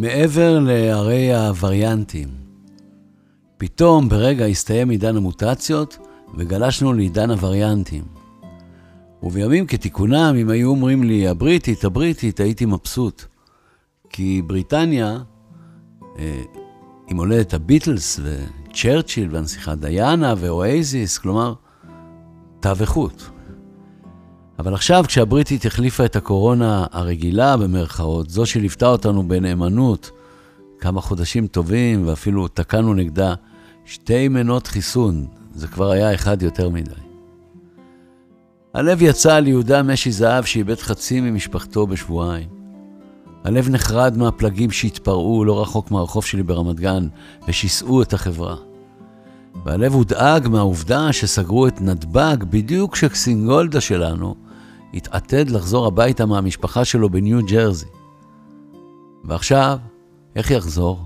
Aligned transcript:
מעבר 0.00 0.58
להרי 0.58 1.34
הווריאנטים, 1.34 2.28
פתאום 3.56 4.08
ברגע 4.08 4.44
הסתיים 4.44 4.90
עידן 4.90 5.16
המוטציות 5.16 5.98
וגלשנו 6.36 6.92
לעידן 6.92 7.30
הווריאנטים. 7.30 8.04
ובימים 9.22 9.66
כתיקונם, 9.66 10.34
אם 10.40 10.50
היו 10.50 10.70
אומרים 10.70 11.02
לי 11.02 11.28
הבריטית, 11.28 11.84
הבריטית, 11.84 12.40
הייתי 12.40 12.66
מבסוט. 12.66 13.24
כי 14.10 14.42
בריטניה, 14.46 15.18
אה, 16.18 16.42
עם 17.08 17.16
הולדת 17.16 17.54
הביטלס 17.54 18.20
וצ'רצ'יל 18.22 19.28
והנסיכה 19.32 19.74
דיאנה 19.74 20.34
ואואזיס, 20.38 21.18
כלומר, 21.18 21.54
תו 22.60 22.70
איכות. 22.80 23.30
אבל 24.58 24.74
עכשיו, 24.74 25.04
כשהבריטית 25.06 25.66
החליפה 25.66 26.04
את 26.04 26.16
הקורונה 26.16 26.86
הרגילה, 26.92 27.56
במרכאות, 27.56 28.30
זו 28.30 28.46
שליוותה 28.46 28.86
אותנו 28.86 29.28
בנאמנות 29.28 30.10
כמה 30.80 31.00
חודשים 31.00 31.46
טובים, 31.46 32.08
ואפילו 32.08 32.48
תקענו 32.48 32.94
נגדה 32.94 33.34
שתי 33.84 34.28
מנות 34.28 34.66
חיסון, 34.66 35.26
זה 35.54 35.66
כבר 35.66 35.90
היה 35.90 36.14
אחד 36.14 36.42
יותר 36.42 36.68
מדי. 36.68 36.90
הלב 38.74 39.02
יצא 39.02 39.34
על 39.34 39.48
יהודה 39.48 39.82
משי 39.82 40.12
זהב 40.12 40.44
שאיבד 40.44 40.78
חצי 40.78 41.20
ממשפחתו 41.20 41.86
בשבועיים. 41.86 42.48
הלב 43.44 43.68
נחרד 43.68 44.16
מהפלגים 44.16 44.70
שהתפרעו 44.70 45.44
לא 45.44 45.62
רחוק 45.62 45.90
מהרחוב 45.90 46.24
שלי 46.24 46.42
ברמת 46.42 46.80
גן 46.80 47.08
ושיסעו 47.48 48.02
את 48.02 48.12
החברה. 48.12 48.56
והלב 49.64 49.94
הודאג 49.94 50.48
מהעובדה 50.48 51.12
שסגרו 51.12 51.66
את 51.66 51.80
נתב"ג 51.80 52.36
בדיוק 52.50 52.92
כשקסינגולדה 52.92 53.80
שלנו 53.80 54.47
התעתד 54.94 55.50
לחזור 55.50 55.86
הביתה 55.86 56.26
מהמשפחה 56.26 56.84
שלו 56.84 57.10
בניו 57.10 57.46
ג'רזי. 57.46 57.86
ועכשיו, 59.24 59.78
איך 60.36 60.50
יחזור? 60.50 61.04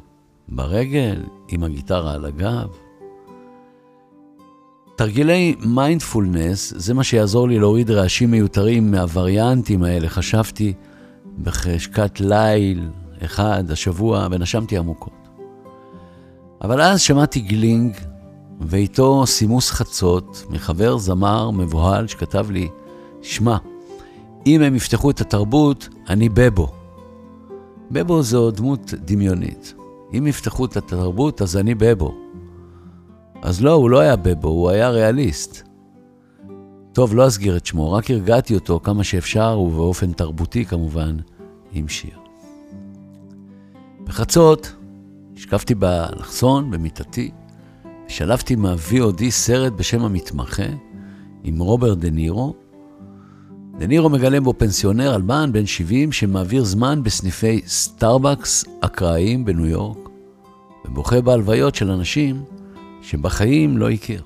ברגל? 0.48 1.22
עם 1.48 1.64
הגיטרה 1.64 2.14
על 2.14 2.24
הגב? 2.24 2.68
תרגילי 4.96 5.54
מיינדפולנס 5.60 6.72
זה 6.76 6.94
מה 6.94 7.04
שיעזור 7.04 7.48
לי 7.48 7.58
להוריד 7.58 7.90
רעשים 7.90 8.30
מיותרים 8.30 8.90
מהווריאנטים 8.90 9.82
האלה, 9.82 10.08
חשבתי 10.08 10.72
בחשכת 11.42 12.20
ליל 12.20 12.88
אחד 13.24 13.64
השבוע 13.70 14.28
ונשמתי 14.30 14.78
עמוקות. 14.78 15.28
אבל 16.62 16.80
אז 16.80 17.00
שמעתי 17.00 17.40
גלינג 17.40 17.96
ואיתו 18.60 19.26
סימוס 19.26 19.70
חצות 19.70 20.44
מחבר 20.50 20.98
זמר 20.98 21.50
מבוהל 21.50 22.06
שכתב 22.06 22.50
לי, 22.50 22.68
שמע, 23.22 23.56
אם 24.46 24.62
הם 24.62 24.74
יפתחו 24.74 25.10
את 25.10 25.20
התרבות, 25.20 25.88
אני 26.08 26.28
בבו. 26.28 26.68
בבו 27.90 28.22
זו 28.22 28.50
דמות 28.50 28.94
דמיונית. 28.94 29.74
אם 30.18 30.26
יפתחו 30.26 30.64
את 30.64 30.76
התרבות, 30.76 31.42
אז 31.42 31.56
אני 31.56 31.74
בבו. 31.74 32.14
אז 33.42 33.62
לא, 33.62 33.72
הוא 33.72 33.90
לא 33.90 34.00
היה 34.00 34.16
בבו, 34.16 34.48
הוא 34.48 34.70
היה 34.70 34.90
ריאליסט. 34.90 35.68
טוב, 36.92 37.14
לא 37.14 37.26
אסגיר 37.26 37.56
את 37.56 37.66
שמו, 37.66 37.92
רק 37.92 38.10
הרגעתי 38.10 38.54
אותו 38.54 38.80
כמה 38.82 39.04
שאפשר, 39.04 39.58
ובאופן 39.60 40.12
תרבותי 40.12 40.64
כמובן, 40.64 41.16
עם 41.72 41.88
שיר. 41.88 42.18
בחצות, 44.04 44.72
השקפתי 45.36 45.74
באלכסון, 45.74 46.70
במיטתי, 46.70 47.30
ושלפתי 48.06 48.56
מה-VOD 48.56 49.22
סרט 49.30 49.72
בשם 49.72 50.04
המתמחה, 50.04 50.66
עם 51.44 51.58
רוברט 51.58 51.98
דה 51.98 52.10
נירו. 52.10 52.61
דה 53.78 53.86
נירו 53.86 54.08
מגלם 54.08 54.44
בו 54.44 54.54
פנסיונר 54.58 55.14
אלמן 55.14 55.50
בן 55.52 55.66
70 55.66 56.12
שמעביר 56.12 56.64
זמן 56.64 57.02
בסניפי 57.02 57.62
סטארבקס 57.66 58.64
אקראיים 58.80 59.44
בניו 59.44 59.66
יורק, 59.66 60.08
ובוכה 60.84 61.20
בהלוויות 61.20 61.74
של 61.74 61.90
אנשים 61.90 62.44
שבחיים 63.02 63.78
לא 63.78 63.90
הכיר. 63.90 64.22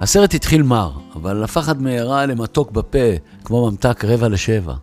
הסרט 0.00 0.34
התחיל 0.34 0.62
מר, 0.62 0.92
אבל 1.14 1.44
הפך 1.44 1.68
עד 1.68 1.82
מהרה 1.82 2.26
למתוק 2.26 2.70
בפה, 2.70 3.08
כמו 3.44 3.70
ממתק 3.70 4.04
רבע 4.04 4.28
לשבע. 4.28 4.74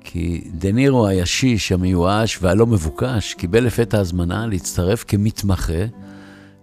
כי 0.00 0.50
דה 0.54 0.72
נירו 0.72 1.06
הישיש, 1.06 1.72
המיואש 1.72 2.38
והלא 2.42 2.66
מבוקש, 2.66 3.34
קיבל 3.34 3.64
לפתע 3.64 3.98
הזמנה 3.98 4.46
להצטרף 4.46 5.04
כמתמחה 5.08 5.84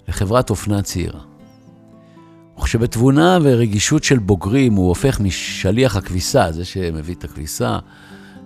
לחברת 0.08 0.50
אופנה 0.50 0.82
צעירה. 0.82 1.37
וכשבתבונה 2.60 3.38
ורגישות 3.42 4.04
של 4.04 4.20
בוגרים 4.20 4.74
הוא 4.74 4.88
הופך 4.88 5.20
משליח 5.20 5.96
הכביסה, 5.96 6.52
זה 6.52 6.66
שמביא 6.66 7.16
את 7.16 7.24
הכביסה, 7.24 7.80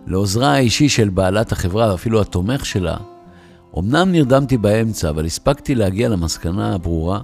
לעוזרה 0.08 0.54
האישי 0.54 0.90
של 0.90 1.10
בעלת 1.10 1.52
החברה, 1.52 1.92
ואפילו 1.92 2.22
התומך 2.22 2.66
שלה, 2.66 2.98
אמנם 3.80 4.12
נרדמתי 4.12 4.58
באמצע, 4.58 5.10
אבל 5.10 5.26
הספקתי 5.26 5.76
להגיע 5.76 6.10
למסקנה 6.10 6.74
הברורה 6.74 7.22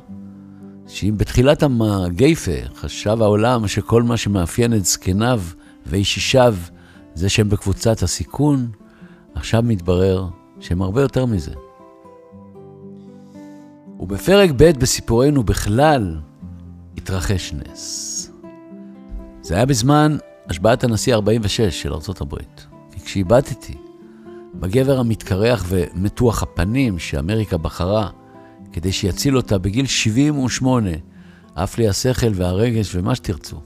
שאם 0.87 1.13
בתחילת 1.17 1.63
המגייפה 1.63 2.51
חשב 2.75 3.21
העולם 3.21 3.67
שכל 3.67 4.03
מה 4.03 4.17
שמאפיין 4.17 4.73
את 4.73 4.85
זקניו 4.85 5.41
ואישישיו 5.85 6.55
זה 7.13 7.29
שהם 7.29 7.49
בקבוצת 7.49 8.03
הסיכון, 8.03 8.67
עכשיו 9.35 9.63
מתברר 9.63 10.27
שהם 10.59 10.81
הרבה 10.81 11.01
יותר 11.01 11.25
מזה. 11.25 11.51
ובפרק 13.99 14.49
ב' 14.57 14.79
בסיפורנו 14.79 15.43
בכלל 15.43 16.17
התרחש 16.97 17.53
נס. 17.53 18.31
זה 19.41 19.55
היה 19.55 19.65
בזמן 19.65 20.17
השבעת 20.49 20.83
הנשיא 20.83 21.15
ה-46 21.15 21.71
של 21.71 21.93
ארה"ב. 21.93 22.35
כי 22.91 22.99
כשאיבדתי 23.05 23.73
בגבר 24.55 24.99
המתקרח 24.99 25.65
ומתוח 25.69 26.43
הפנים 26.43 26.99
שאמריקה 26.99 27.57
בחרה 27.57 28.09
כדי 28.71 28.91
שיציל 28.91 29.37
אותה 29.37 29.57
בגיל 29.57 29.85
78, 29.85 30.89
עף 31.55 31.77
לי 31.77 31.87
השכל 31.87 32.31
והרגש 32.33 32.95
ומה 32.95 33.15
שתרצו. 33.15 33.61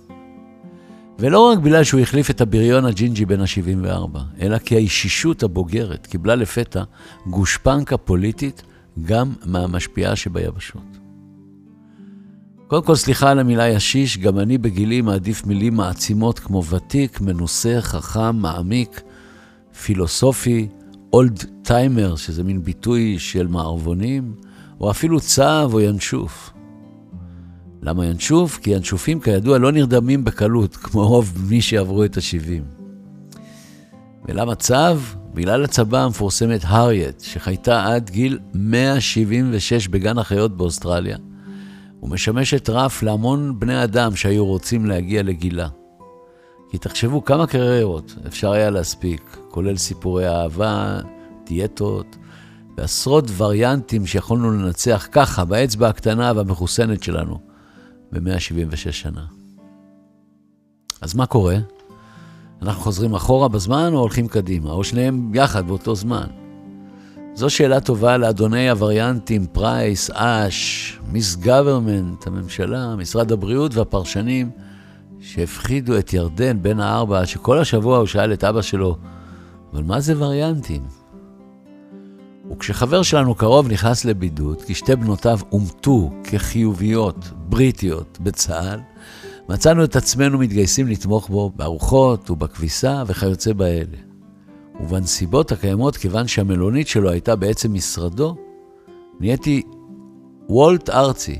ולא 1.20 1.52
רק 1.52 1.59
בגלל 1.59 1.84
שהוא 1.84 2.02
החליף 2.02 2.30
את 2.30 2.41
הבריון 2.41 2.86
הג'ינג'י 2.86 3.25
בן 3.25 3.41
ה-74, 3.41 4.18
אלא 4.41 4.58
כי 4.58 4.75
האישישות 4.75 5.44
הבוגרת 5.44 6.08
קיבלה 6.08 6.36
לפתע 6.36 6.84
גושפנקה 7.28 7.97
פוליטית 7.97 8.64
גם 9.03 9.34
מהמשפיעה 9.46 10.16
שביבשות. 10.16 11.01
קודם 12.72 12.84
כל, 12.84 12.96
סליחה 12.96 13.30
על 13.30 13.40
המילה 13.40 13.68
ישיש, 13.68 14.18
גם 14.18 14.40
אני 14.40 14.58
בגילי 14.58 15.02
מעדיף 15.02 15.46
מילים 15.46 15.76
מעצימות 15.76 16.40
כמו 16.40 16.66
ותיק, 16.66 17.22
מנוסה, 17.22 17.78
חכם, 17.82 18.36
מעמיק, 18.36 19.02
פילוסופי, 19.84 20.68
אולד 21.14 21.46
טיימר, 21.62 22.16
שזה 22.16 22.44
מין 22.44 22.64
ביטוי 22.64 23.20
של 23.20 23.48
מערבונים, 23.48 24.36
או 24.80 24.92
אפילו 24.92 25.20
צב 25.20 25.70
או 25.74 25.82
ינשוף. 25.82 26.54
למה 27.82 28.06
ינשוף? 28.06 28.59
כי 28.64 28.70
ינשופים 28.70 29.20
כידוע 29.20 29.58
לא 29.58 29.72
נרדמים 29.72 30.24
בקלות, 30.24 30.76
כמו 30.76 31.08
רוב 31.08 31.34
מי 31.50 31.62
שעברו 31.62 32.06
את 32.06 32.18
ה-70. 32.18 32.84
ולמה 34.26 34.56
צב? 34.56 35.00
בגלל 35.34 35.64
הצבה 35.64 36.03
המפורסמת 36.03 36.62
הריאט, 36.64 37.20
שחייתה 37.20 37.86
עד 37.86 38.09
גיל 38.09 38.40
176 38.53 39.88
בגן 39.88 40.18
החיות 40.18 40.58
באוסטרליה, 40.58 41.18
ומשמשת 42.02 42.70
רף 42.70 43.04
להמון 43.04 43.60
בני 43.60 43.84
אדם 43.84 44.16
שהיו 44.16 44.46
רוצים 44.46 44.86
להגיע 44.86 45.24
לגילה. 45.24 45.68
כי 46.70 46.78
תחשבו 46.78 47.26
כמה 47.26 47.48
קריירות 47.48 48.16
אפשר 48.28 48.52
היה 48.52 48.70
להספיק, 48.70 49.38
כולל 49.50 49.78
סיפורי 49.78 50.30
אהבה, 50.30 51.00
דיאטות, 51.46 52.18
ועשרות 52.78 53.26
וריאנטים 53.38 54.06
שיכולנו 54.06 54.52
לנצח 54.52 55.08
ככה, 55.12 55.46
באצבע 55.46 55.90
הקטנה 55.90 56.32
והמחוסנת 56.36 57.04
שלנו, 57.04 57.40
ב-176 58.12 58.92
שנה. 58.92 59.26
אז 61.02 61.16
מה 61.16 61.26
קורה? 61.26 61.58
אנחנו 62.62 62.82
חוזרים 62.84 63.16
אחורה 63.16 63.47
בזמן 63.47 63.94
או 63.94 64.00
הולכים 64.00 64.28
קדימה, 64.28 64.72
או 64.72 64.84
שניהם 64.84 65.36
יחד 65.36 65.68
באותו 65.68 65.96
זמן? 65.96 66.28
זו 67.34 67.50
שאלה 67.50 67.80
טובה 67.80 68.18
לאדוני 68.18 68.70
הווריאנטים, 68.70 69.46
please, 69.52 70.09
ask, 70.14 71.00
Miss 71.12 71.35
Government, 71.35 72.28
הממשלה, 72.28 72.96
משרד 72.96 73.32
הבריאות 73.32 73.76
והפרשנים 73.76 74.50
שהפחידו 75.20 75.98
את 75.98 76.14
ירדן 76.14 76.62
בן 76.62 76.80
הארבע, 76.80 77.26
שכל 77.26 77.60
השבוע 77.60 77.98
הוא 77.98 78.06
שאל 78.06 78.34
את 78.34 78.44
אבא 78.44 78.62
שלו, 78.62 78.98
אבל 79.74 79.84
מה 79.84 80.00
זה 80.00 80.14
וריאנטים? 80.18 80.82
וכשחבר 82.52 83.02
שלנו 83.02 83.36
קרוב 83.36 83.72
נכנס 83.72 84.06
לבידוד, 84.06 84.62
כי 84.62 84.76
שתי 84.76 84.96
בנותיו 84.96 85.40
אומתו 85.52 86.12
כחיוביות, 86.24 87.32
בריטיות, 87.50 88.18
בצה"ל, 88.22 88.80
מצאנו 89.50 89.84
את 89.84 89.96
עצמנו 89.96 90.38
מתגייסים 90.38 90.88
לתמוך 90.88 91.30
בו 91.30 91.52
בארוחות 91.56 92.32
ובכביסה 92.32 93.04
וכיוצא 93.08 93.54
באלה. 93.54 94.10
ובנסיבות 94.82 95.52
הקיימות, 95.52 95.98
כיוון 95.98 96.28
שהמלונית 96.28 96.88
שלו 96.88 97.10
הייתה 97.10 97.36
בעצם 97.36 97.74
משרדו, 97.74 98.36
נהייתי 99.20 99.64
וולט 100.50 100.90
ארצי, 100.90 101.40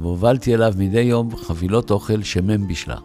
והובלתי 0.00 0.54
אליו 0.54 0.74
מדי 0.78 1.00
יום 1.00 1.36
חבילות 1.36 1.90
אוכל 1.90 2.22
שמם 2.22 2.66
בישלה. 2.66 2.96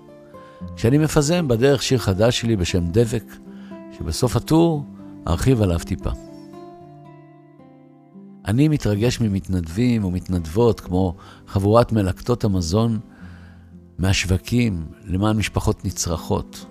כשאני 0.75 0.97
מפזם 0.97 1.47
בדרך 1.47 1.83
שיר 1.83 1.97
חדש 1.99 2.39
שלי 2.39 2.55
בשם 2.55 2.83
דבק, 2.91 3.23
שבסוף 3.97 4.35
הטור 4.35 4.85
ארחיב 5.27 5.61
עליו 5.61 5.79
טיפה. 5.79 6.09
אני 8.47 8.67
מתרגש 8.67 9.21
ממתנדבים 9.21 10.05
ומתנדבות 10.05 10.79
כמו 10.79 11.15
חבורת 11.47 11.91
מלקטות 11.91 12.43
המזון 12.43 12.99
מהשווקים 13.97 14.85
למען 15.05 15.37
משפחות 15.37 15.85
נצרכות, 15.85 16.65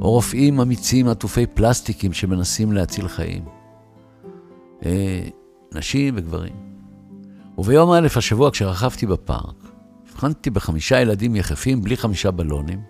או 0.00 0.10
רופאים 0.10 0.60
אמיצים 0.60 1.08
עטופי 1.08 1.46
פלסטיקים 1.46 2.12
שמנסים 2.12 2.72
להציל 2.72 3.08
חיים. 3.08 3.44
אה, 4.86 5.28
נשים 5.72 6.14
וגברים. 6.16 6.52
וביום 7.58 7.92
א' 7.92 8.08
השבוע, 8.16 8.50
כשרכבתי 8.50 9.06
בפארק, 9.06 9.54
הבחנתי 10.12 10.50
בחמישה 10.50 11.00
ילדים 11.00 11.36
יחפים 11.36 11.82
בלי 11.82 11.96
חמישה 11.96 12.30
בלונים, 12.30 12.80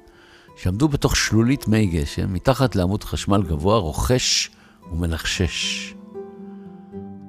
שעמדו 0.57 0.89
בתוך 0.89 1.17
שלולית 1.17 1.69
מי 1.69 1.87
גשם, 1.87 2.33
מתחת 2.33 2.77
לעמוד 2.77 3.05
חשמל 3.05 3.43
גבוה, 3.43 3.79
רוכש 3.79 4.51
ומלחשש. 4.93 5.95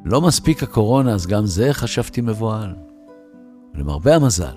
לא 0.06 0.22
מספיק 0.22 0.64
הקורונה, 0.64 1.14
אז 1.14 1.28
גם 1.28 1.46
זה 1.46 1.74
חשבתי 1.74 2.22
מבוהל. 2.22 2.76
למרבה 3.76 4.16
המזל, 4.16 4.56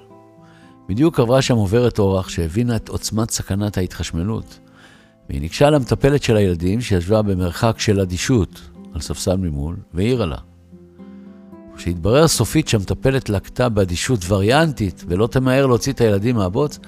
בדיוק 0.88 1.20
עברה 1.20 1.42
שם 1.42 1.56
עוברת 1.56 1.98
אורח 1.98 2.28
שהבינה 2.28 2.76
את 2.76 2.88
עוצמת 2.88 3.30
סכנת 3.30 3.78
ההתחשמלות, 3.78 4.58
והיא 5.28 5.40
ניגשה 5.40 5.70
למטפלת 5.70 6.22
של 6.22 6.36
הילדים 6.36 6.80
שישבה 6.80 7.22
במרחק 7.22 7.78
של 7.78 8.00
אדישות 8.00 8.60
על 8.94 9.00
ספסל 9.00 9.36
ממול, 9.36 9.76
והעירה 9.94 10.26
לה. 10.26 10.38
כשהתברר 11.76 12.28
סופית 12.28 12.68
שהמטפלת 12.68 13.28
לקטה 13.28 13.68
באדישות 13.68 14.20
וריאנטית 14.28 15.04
ולא 15.08 15.26
תמהר 15.26 15.66
להוציא 15.66 15.92
את 15.92 16.00
הילדים 16.00 16.36
מהבוץ, 16.36 16.78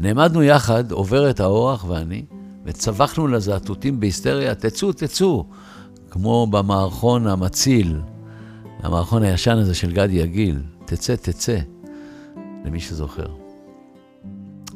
נעמדנו 0.00 0.42
יחד, 0.42 0.92
עוברת 0.92 1.40
האורח 1.40 1.84
ואני, 1.88 2.24
וצווחנו 2.64 3.28
לזעתותים 3.28 4.00
בהיסטריה, 4.00 4.54
תצאו, 4.54 4.92
תצאו, 4.92 5.44
כמו 6.10 6.46
במערכון 6.46 7.26
המציל, 7.26 8.00
המערכון 8.82 9.22
הישן 9.22 9.58
הזה 9.58 9.74
של 9.74 9.92
גדי 9.92 10.16
יגיל, 10.16 10.62
תצא, 10.84 11.16
תצא, 11.16 11.58
למי 12.64 12.80
שזוכר. 12.80 13.26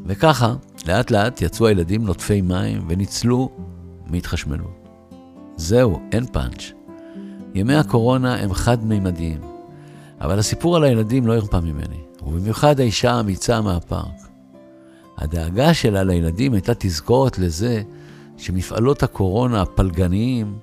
וככה, 0.06 0.54
לאט 0.86 1.10
לאט 1.10 1.42
יצאו 1.42 1.66
הילדים 1.66 2.04
נוטפי 2.04 2.40
מים 2.40 2.84
וניצלו 2.88 3.50
מהתחשמלות. 4.06 4.88
זהו, 5.56 6.00
אין 6.12 6.26
פאנץ'. 6.26 6.72
ימי 7.54 7.74
הקורונה 7.74 8.34
הם 8.34 8.54
חד-מימדיים, 8.54 9.40
אבל 10.20 10.38
הסיפור 10.38 10.76
על 10.76 10.84
הילדים 10.84 11.26
לא 11.26 11.34
הרפה 11.34 11.60
ממני, 11.60 12.00
ובמיוחד 12.22 12.80
האישה 12.80 13.12
האמיצה 13.12 13.60
מהפארק. 13.60 14.28
הדאגה 15.18 15.74
שלה 15.74 16.02
לילדים 16.02 16.52
הייתה 16.52 16.72
תזכורת 16.78 17.38
לזה 17.38 17.82
שמפעלות 18.36 19.02
הקורונה 19.02 19.62
הפלגניים 19.62 20.58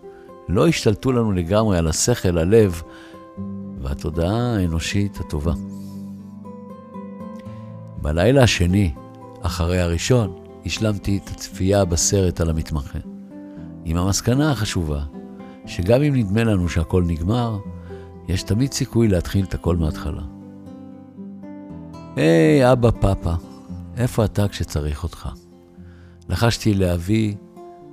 לא 0.50 0.68
השתלטו 0.68 1.12
לנו 1.12 1.32
לגמרי 1.32 1.78
על 1.78 1.88
השכל, 1.88 2.38
הלב 2.38 2.82
והתודעה 3.82 4.56
האנושית 4.56 5.20
הטובה. 5.20 5.54
בלילה 8.02 8.44
השני, 8.44 8.94
אחרי 9.42 9.80
הראשון, 9.80 10.34
השלמתי 10.66 11.20
את 11.24 11.30
הצפייה 11.30 11.86
בסרט 11.86 12.42
על 12.42 12.50
המתמחה. 12.50 13.00
עם 13.86 13.98
המסקנה 13.98 14.52
החשובה, 14.52 15.04
שגם 15.66 16.04
אם 16.04 16.16
נדמה 16.16 16.44
לנו 16.44 16.70
שהכל 16.70 17.04
נגמר, 17.08 17.58
יש 18.28 18.44
תמיד 18.44 18.74
סיכוי 18.74 19.08
להתחיל 19.08 19.46
את 19.46 19.54
הכל 19.54 19.76
מההתחלה. 19.76 20.22
היי, 22.16 22.70
hey, 22.70 22.72
אבא 22.72 22.92
פאפה, 22.92 23.34
איפה 23.98 24.26
אתה 24.26 24.48
כשצריך 24.48 25.04
אותך? 25.04 25.30
לחשתי 26.30 26.74
לאבי 26.74 27.36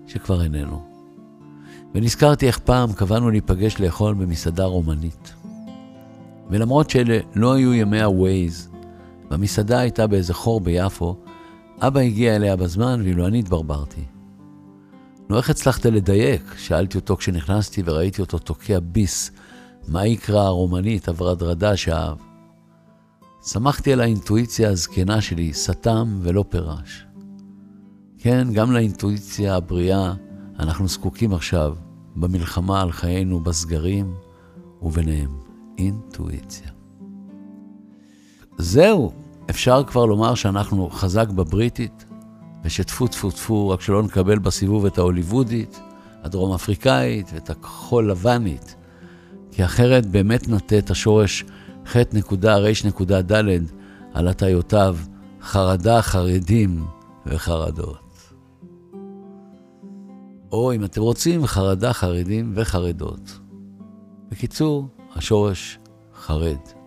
שכבר 0.07 0.43
איננו. 0.43 0.83
ונזכרתי 1.95 2.47
איך 2.47 2.59
פעם 2.59 2.93
קבענו 2.93 3.31
להיפגש 3.31 3.81
לאכול 3.81 4.15
במסעדה 4.15 4.65
רומנית. 4.65 5.35
ולמרות 6.51 6.91
שאלה 6.91 7.19
לא 7.35 7.53
היו 7.53 7.75
ימי 7.75 8.01
ה-Waze, 8.01 8.77
והמסעדה 9.31 9.79
הייתה 9.79 10.07
באיזה 10.07 10.35
חור 10.35 10.61
ביפו, 10.61 11.17
אבא 11.81 12.01
הגיע 12.01 12.37
אליה 12.37 12.57
בזמן 12.57 13.01
ואילו 13.05 13.27
אני 13.27 13.39
התברברתי. 13.39 14.05
נו, 15.29 15.37
איך 15.37 15.51
הצלחת 15.51 15.87
לדייק? 15.87 16.55
שאלתי 16.57 16.99
אותו 16.99 17.17
כשנכנסתי 17.17 17.83
וראיתי 17.85 18.21
אותו 18.21 18.39
תוקע 18.39 18.79
ביס, 18.83 19.31
מה 19.89 20.07
יקרא 20.07 20.43
הרומנית, 20.43 21.09
הברדרדה 21.09 21.77
שאהב. 21.77 22.19
שמחתי 23.47 23.93
על 23.93 24.01
האינטואיציה 24.01 24.71
הזקנה 24.71 25.21
שלי, 25.21 25.53
סתם 25.53 26.19
ולא 26.23 26.45
פירש. 26.49 27.07
כן, 28.19 28.49
גם 28.53 28.73
לאינטואיציה 28.73 29.57
הבריאה 29.57 30.15
אנחנו 30.59 30.89
זקוקים 30.89 31.33
עכשיו 31.35 31.77
במלחמה 32.17 32.81
על 32.81 32.93
חיינו 32.93 33.41
בסגרים 33.41 34.15
וביניהם 34.83 35.39
אינטואיציה. 35.79 36.69
זהו, 38.59 39.13
אפשר 39.51 39.83
כבר 39.85 40.07
לומר 40.07 40.35
שאנחנו 40.35 40.91
חזק 40.91 41.29
בבריטית, 41.29 42.05
ושטפו 42.65 43.07
טפו 43.07 43.31
טפו, 43.31 43.69
רק 43.69 43.81
שלא 43.81 44.03
נקבל 44.03 44.39
בסיבוב 44.39 44.87
את 44.87 44.99
ההוליוודית, 44.99 45.81
הדרום 46.23 46.55
אפריקאית 46.55 47.31
ואת 47.35 47.51
הכחול 47.51 48.11
לבנית, 48.11 48.75
כי 49.53 49.65
אחרת 49.65 50.07
באמת 50.07 50.49
נטה 50.49 50.79
את 50.79 50.91
השורש 50.91 51.45
ח'.ר.ד' 51.87 53.33
על 54.15 54.29
הטיותיו 54.29 54.97
חרדה, 55.43 56.03
חרדים 56.03 56.85
וחרדות. 57.27 58.33
או 60.53 60.73
אם 60.73 60.85
אתם 60.85 61.01
רוצים, 61.01 61.47
חרדה, 61.47 61.93
חרדים 61.93 62.53
וחרדות. 62.55 63.39
בקיצור, 64.31 64.89
השורש 65.17 65.79
חרד. 66.15 66.78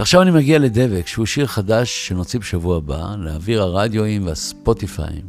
ועכשיו 0.00 0.22
אני 0.22 0.30
מגיע 0.30 0.58
לדבק, 0.58 1.06
שהוא 1.06 1.26
שיר 1.26 1.46
חדש 1.46 2.08
שנוציא 2.08 2.40
בשבוע 2.40 2.76
הבא, 2.76 3.14
לאוויר 3.18 3.62
הרדיואים 3.62 4.26
והספוטיפיים. 4.26 5.28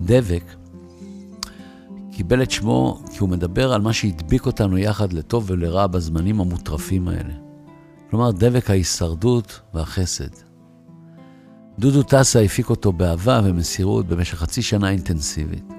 דבק 0.00 0.54
קיבל 2.12 2.42
את 2.42 2.50
שמו 2.50 3.02
כי 3.12 3.18
הוא 3.18 3.28
מדבר 3.28 3.72
על 3.72 3.80
מה 3.80 3.92
שהדביק 3.92 4.46
אותנו 4.46 4.78
יחד 4.78 5.12
לטוב 5.12 5.44
ולרע 5.46 5.86
בזמנים 5.86 6.40
המוטרפים 6.40 7.08
האלה. 7.08 7.34
כלומר, 8.10 8.30
דבק 8.30 8.70
ההישרדות 8.70 9.60
והחסד. 9.74 10.30
דודו 11.78 12.02
טסה 12.02 12.40
הפיק 12.40 12.70
אותו 12.70 12.92
באהבה 12.92 13.40
ומסירות 13.44 14.06
במשך 14.06 14.38
חצי 14.38 14.62
שנה 14.62 14.90
אינטנסיבית. 14.90 15.72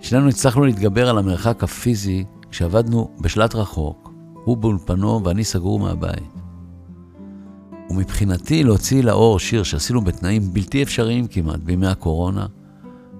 שנינו 0.00 0.28
הצלחנו 0.28 0.64
להתגבר 0.64 1.08
על 1.08 1.18
המרחק 1.18 1.62
הפיזי 1.64 2.24
כשעבדנו 2.50 3.10
בשלט 3.20 3.54
רחוק, 3.54 4.12
הוא 4.44 4.56
באולפנו 4.56 5.24
ואני 5.24 5.44
סגור 5.44 5.80
מהבית. 5.80 6.40
ומבחינתי 7.90 8.64
להוציא 8.64 9.02
לאור 9.02 9.38
שיר 9.38 9.62
שעשינו 9.62 10.00
בתנאים 10.00 10.52
בלתי 10.52 10.82
אפשריים 10.82 11.26
כמעט 11.26 11.60
בימי 11.60 11.86
הקורונה, 11.86 12.46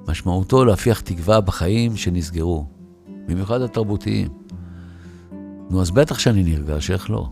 משמעותו 0.08 0.64
להפיח 0.64 1.00
תקווה 1.00 1.40
בחיים 1.40 1.96
שנסגרו, 1.96 2.66
במיוחד 3.28 3.62
התרבותיים. 3.62 4.28
נו, 5.70 5.80
אז 5.80 5.90
בטח 5.90 6.18
שאני 6.18 6.42
נרגש, 6.42 6.90
איך 6.90 7.10
לא? 7.10 7.28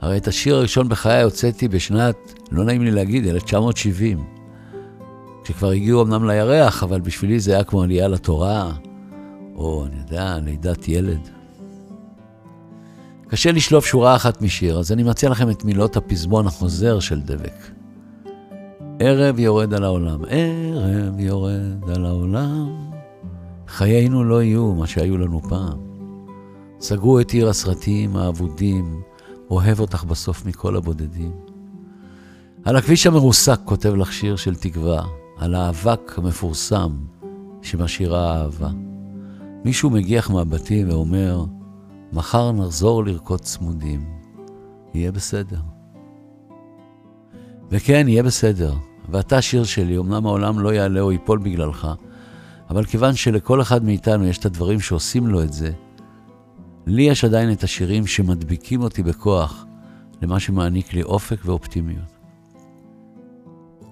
הרי 0.00 0.16
את 0.16 0.28
השיר 0.28 0.56
הראשון 0.56 0.88
בחיי 0.88 1.22
הוצאתי 1.22 1.68
בשנת, 1.68 2.16
לא 2.50 2.64
נעים 2.64 2.82
לי 2.82 2.90
להגיד, 2.90 3.26
1970. 3.26 4.24
כשכבר 5.44 5.70
הגיעו 5.70 6.02
אמנם 6.02 6.30
לירח, 6.30 6.82
אבל 6.82 7.00
בשבילי 7.00 7.40
זה 7.40 7.54
היה 7.54 7.64
כמו 7.64 7.82
עלייה 7.82 8.08
לתורה, 8.08 8.72
או, 9.54 9.86
אני 9.86 9.96
יודע, 10.00 10.38
לידת 10.44 10.88
ילד. 10.88 11.35
קשה 13.28 13.52
לשלוף 13.52 13.86
שורה 13.86 14.16
אחת 14.16 14.42
משיר, 14.42 14.78
אז 14.78 14.92
אני 14.92 15.02
מציע 15.02 15.30
לכם 15.30 15.50
את 15.50 15.64
מילות 15.64 15.96
הפזמון 15.96 16.46
החוזר 16.46 17.00
של 17.00 17.20
דבק. 17.20 17.70
ערב 18.98 19.38
יורד 19.38 19.74
על 19.74 19.84
העולם, 19.84 20.20
ערב 20.28 21.20
יורד 21.20 21.90
על 21.94 22.04
העולם, 22.04 22.90
חיינו 23.68 24.24
לא 24.24 24.42
יהיו 24.42 24.74
מה 24.74 24.86
שהיו 24.86 25.18
לנו 25.18 25.42
פעם. 25.48 25.78
סגרו 26.80 27.20
את 27.20 27.30
עיר 27.30 27.48
הסרטים 27.48 28.16
האבודים, 28.16 29.02
אוהב 29.50 29.80
אותך 29.80 30.04
בסוף 30.04 30.46
מכל 30.46 30.76
הבודדים. 30.76 31.32
על 32.64 32.76
הכביש 32.76 33.06
המרוסק 33.06 33.60
כותב 33.64 33.94
לך 33.94 34.12
שיר 34.12 34.36
של 34.36 34.54
תקווה, 34.54 35.02
על 35.38 35.54
האבק 35.54 36.12
המפורסם 36.16 36.92
שמשאירה 37.62 38.32
האהבה. 38.34 38.70
מישהו 39.64 39.90
מגיח 39.90 40.30
מהבתים 40.30 40.88
ואומר, 40.88 41.44
מחר 42.16 42.52
נחזור 42.52 43.04
לרקוד 43.04 43.40
צמודים, 43.40 44.04
יהיה 44.94 45.12
בסדר. 45.12 45.60
וכן, 47.70 48.08
יהיה 48.08 48.22
בסדר. 48.22 48.74
ואתה 49.10 49.42
שיר 49.42 49.64
שלי, 49.64 49.98
אמנם 49.98 50.26
העולם 50.26 50.60
לא 50.60 50.74
יעלה 50.74 51.00
או 51.00 51.12
ייפול 51.12 51.38
בגללך, 51.38 51.88
אבל 52.70 52.84
כיוון 52.84 53.14
שלכל 53.14 53.62
אחד 53.62 53.84
מאיתנו 53.84 54.26
יש 54.26 54.38
את 54.38 54.46
הדברים 54.46 54.80
שעושים 54.80 55.26
לו 55.26 55.42
את 55.42 55.52
זה, 55.52 55.72
לי 56.86 57.02
יש 57.02 57.24
עדיין 57.24 57.52
את 57.52 57.62
השירים 57.62 58.06
שמדביקים 58.06 58.82
אותי 58.82 59.02
בכוח 59.02 59.66
למה 60.22 60.40
שמעניק 60.40 60.94
לי 60.94 61.02
אופק 61.02 61.38
ואופטימיות. 61.44 62.16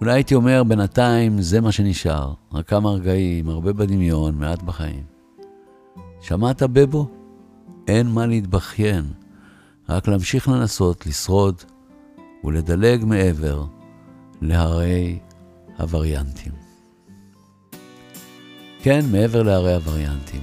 אולי 0.00 0.12
הייתי 0.12 0.35
אומר, 0.35 0.62
בינתיים 0.64 1.43
זה 1.43 1.61
מה 1.61 1.73
שנשאר, 1.73 2.33
רק 2.52 2.69
כמה 2.69 2.90
רגעים, 2.90 3.49
הרבה 3.49 3.73
בדמיון, 3.73 4.35
מעט 4.38 4.62
בחיים. 4.62 5.04
שמעת 6.21 6.62
בבו? 6.62 7.24
אין 7.88 8.07
מה 8.07 8.26
להתבכיין, 8.26 9.05
רק 9.88 10.09
להמשיך 10.09 10.49
לנסות 10.49 11.07
לשרוד 11.07 11.62
ולדלג 12.45 13.05
מעבר 13.05 13.64
להרי 14.43 15.19
הווריאנטים. 15.79 16.53
כן, 18.83 19.00
מעבר 19.12 19.43
להרי 19.43 19.75
הווריאנטים. 19.75 20.41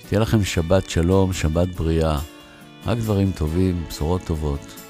שתהיה 0.00 0.20
לכם 0.20 0.44
שבת 0.44 0.90
שלום, 0.90 1.32
שבת 1.32 1.68
בריאה, 1.68 2.18
רק 2.86 2.98
דברים 2.98 3.32
טובים, 3.32 3.84
בשורות 3.88 4.20
טובות. 4.24 4.80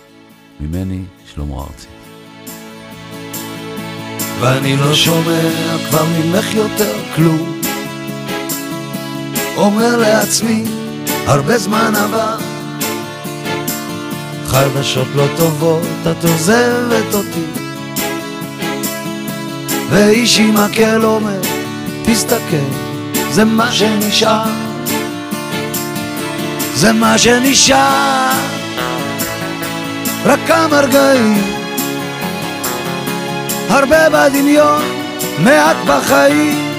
ממני, 0.60 1.02
שלמה 1.26 1.54
ארצי. 1.54 1.86
ואני 4.40 4.76
לא 4.76 4.94
שומע 4.94 5.40
כבר 5.88 6.04
ממך 6.04 6.54
יותר 6.54 6.94
כלום 7.16 7.60
אומר 9.56 9.96
לעצמי, 9.96 10.64
הרבה 11.30 11.58
זמן 11.58 11.92
עבר. 11.96 12.36
חדשות 14.46 15.08
לא 15.14 15.24
טובות, 15.36 15.82
את 16.10 16.24
עוזבת 16.24 17.14
אותי. 17.14 17.44
ואיש 19.90 20.38
עם 20.38 20.54
מקל 20.54 21.04
אומר, 21.04 21.40
תסתכל, 22.04 22.70
זה 23.30 23.44
מה 23.44 23.72
שנשאר. 23.72 24.44
זה 26.74 26.92
מה 26.92 27.18
שנשאר. 27.18 28.30
רק 30.24 30.38
כמה 30.46 30.80
רגעים. 30.80 31.42
הרבה 33.68 34.10
בדמיון, 34.10 34.82
מעט 35.38 35.76
בחיים. 35.86 36.72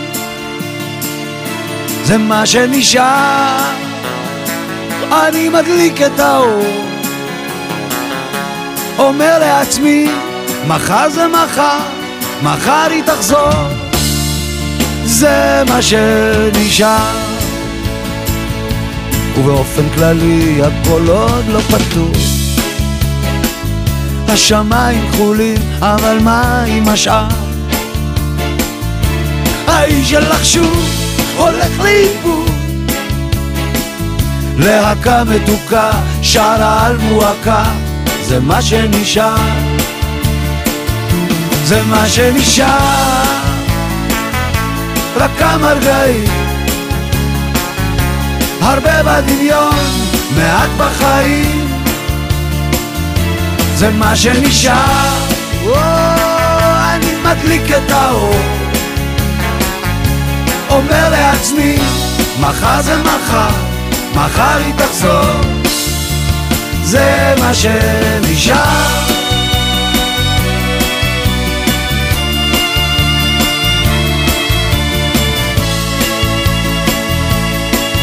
זה 2.03 2.17
מה 2.17 2.45
שנשאר 2.45 3.81
אני 5.11 5.49
מדליק 5.49 6.01
את 6.01 6.19
האור. 6.19 6.63
אומר 8.97 9.39
לעצמי, 9.39 10.07
מחר 10.67 11.09
זה 11.09 11.27
מחר, 11.27 11.79
מחר 12.43 12.87
היא 12.89 13.03
תחזור. 13.03 13.49
זה 15.03 15.63
מה 15.69 15.81
שנשאר. 15.81 17.31
ובאופן 19.37 19.89
כללי 19.95 20.61
הכל 20.63 21.07
עוד 21.07 21.45
לא 21.47 21.59
פתור. 21.59 22.11
השמיים 24.27 25.11
כחולים, 25.11 25.57
אבל 25.79 26.17
מה 26.23 26.63
עם 26.63 26.89
השאר? 26.89 27.27
האיש 29.67 30.09
שלך 30.09 30.45
שוב 30.45 30.85
הולך 31.37 31.79
לאיבוד 31.79 32.50
להקה 34.61 35.23
מתוקה, 35.23 35.91
שרה 36.21 36.85
על 36.85 36.97
מועקה, 36.97 37.63
זה 38.23 38.39
מה 38.39 38.61
שנשאר. 38.61 39.35
זה 41.63 41.81
מה 41.83 42.09
שנשאר. 42.09 43.23
רק 45.15 45.31
כמה 45.39 45.71
רגעים. 45.71 46.23
הרבה 48.61 49.03
בדמיון, 49.03 49.75
מעט 50.37 50.69
בחיים. 50.77 51.67
זה 53.75 53.89
מה 53.89 54.15
שנשאר, 54.15 55.17
או, 55.65 55.75
אני 56.93 57.15
מדליק 57.23 57.71
את 57.71 57.91
האור. 57.91 58.35
אומר 60.69 61.09
לעצמי, 61.09 61.77
מחר 62.39 62.81
זה 62.81 62.95
מחר, 63.03 63.70
מחר 64.25 64.57
היא 64.57 64.73
תחזור. 64.77 65.21
זה 66.83 67.33
מה 67.39 67.53
שנשאר. 67.53 69.01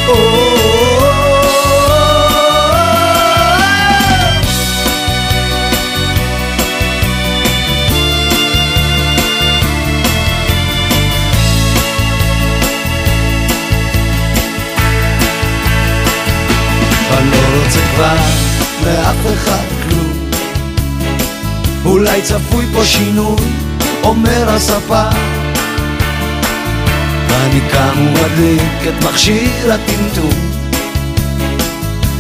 אני 0.08 0.48
אחד 19.38 19.64
כלום. 19.83 20.30
אולי 21.85 22.23
צפוי 22.23 22.64
פה 22.75 22.85
שינוי, 22.85 23.40
אומר 24.02 24.50
הספר 24.50 25.09
ואני 27.28 27.61
קם 27.73 27.95
ומדליק 27.99 28.83
את 28.88 29.04
מכשיר 29.04 29.73
הטמטום. 29.73 30.59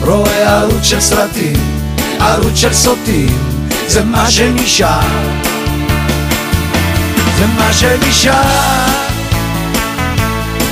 רואה 0.00 0.60
ערוץ 0.60 0.82
של 0.84 1.00
סרטים, 1.00 1.56
ערוץ 2.20 2.56
של 2.56 2.74
סוטים 2.74 3.38
זה 3.86 4.04
מה 4.04 4.30
שנשאר. 4.30 5.00
זה 7.38 7.46
מה 7.46 7.72
שנשאר. 7.72 8.88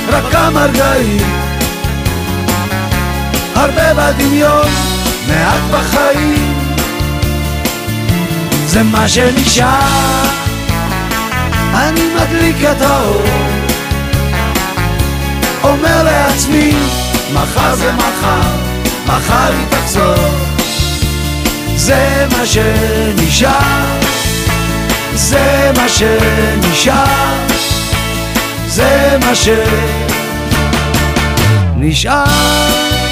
רק 0.09 0.23
כמה 0.31 0.65
רגעים. 0.65 1.47
הרבה 3.55 3.93
בדמיון, 3.93 4.67
מעט 5.27 5.61
בחיים. 5.71 6.67
זה 8.65 8.83
מה 8.83 9.09
שנשאר. 9.09 10.27
אני 11.73 12.01
מדליק 12.15 12.55
את 12.71 12.81
האור. 12.81 13.21
אומר 15.63 16.03
לעצמי, 16.03 16.73
מחר 17.33 17.75
זה 17.75 17.91
מחר, 17.91 18.41
מחר 19.05 19.53
היא 19.53 19.65
תחזור. 19.69 20.15
זה 21.75 22.25
מה 22.37 22.45
שנשאר. 22.45 23.85
זה 25.13 25.71
מה 25.77 25.89
שנשאר. 25.89 27.47
זה 28.67 29.17
מה 29.25 29.35
שנשאר 31.75 33.06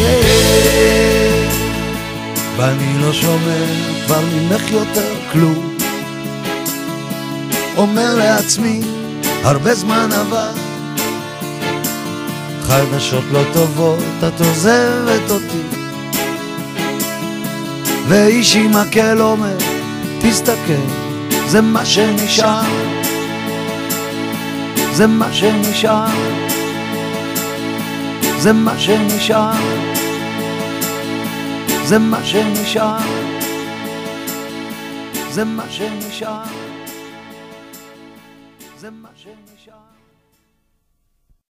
eh 0.00 0.30
ואני 2.56 3.02
לא 3.02 3.12
שומע 3.12 3.64
כבר 4.06 4.20
ממך 4.20 4.72
יותר 4.72 5.14
כלום 5.32 5.76
אומר 7.76 8.14
לעצמי 8.14 8.79
הרבה 9.42 9.74
זמן 9.74 10.08
עבר. 10.12 10.50
חדשות 12.62 13.24
לא 13.32 13.42
טובות, 13.52 14.04
את 14.18 14.40
עוזבת 14.40 15.30
אותי. 15.30 15.62
ואיש 18.08 18.56
עם 18.56 18.76
מקל 18.76 19.20
אומר, 19.20 19.56
תסתכל, 20.20 20.82
זה 21.46 21.60
מה 21.60 21.86
שנשאר. 21.86 22.60
זה 24.92 25.06
מה 25.06 25.32
שנשאר. 25.32 26.06
זה 28.38 28.52
מה 28.52 28.78
שנשאר. 28.78 29.52
זה 31.84 31.98
מה 31.98 32.24
שנשאר. 32.24 32.98
זה 35.30 35.44
מה 35.44 35.64
שנשאר 35.70 36.59
te 38.90 39.49